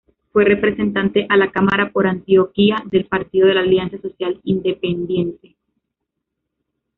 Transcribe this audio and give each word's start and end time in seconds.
Fue 0.33 0.45
Representante 0.45 1.27
a 1.29 1.37
la 1.37 1.51
Cámara 1.51 1.91
por 1.91 2.07
Antioquia 2.07 2.77
del 2.89 3.05
Partido 3.05 3.45
de 3.45 3.53
la 3.53 3.59
Alianza 3.61 4.01
Social 4.01 4.41
Independiente. 4.45 5.55